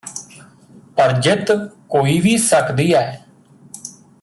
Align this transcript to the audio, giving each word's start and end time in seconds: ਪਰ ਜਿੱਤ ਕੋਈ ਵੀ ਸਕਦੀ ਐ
ਪਰ 0.95 1.11
ਜਿੱਤ 1.21 1.51
ਕੋਈ 1.89 2.19
ਵੀ 2.19 2.37
ਸਕਦੀ 2.37 2.91
ਐ 2.93 3.05